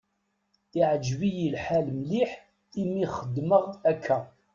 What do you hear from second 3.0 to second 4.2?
xedmeɣ akka.